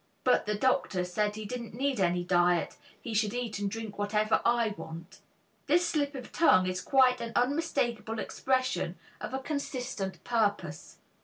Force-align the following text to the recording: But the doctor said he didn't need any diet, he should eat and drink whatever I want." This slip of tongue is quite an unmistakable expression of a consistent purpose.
But 0.23 0.47
the 0.47 0.55
doctor 0.55 1.05
said 1.05 1.35
he 1.35 1.45
didn't 1.45 1.75
need 1.75 1.99
any 1.99 2.23
diet, 2.23 2.75
he 2.99 3.13
should 3.13 3.35
eat 3.35 3.59
and 3.59 3.69
drink 3.69 3.99
whatever 3.99 4.41
I 4.43 4.69
want." 4.69 5.19
This 5.67 5.85
slip 5.87 6.15
of 6.15 6.31
tongue 6.31 6.65
is 6.65 6.81
quite 6.81 7.21
an 7.21 7.33
unmistakable 7.35 8.17
expression 8.17 8.95
of 9.19 9.35
a 9.35 9.37
consistent 9.37 10.23
purpose. 10.23 10.97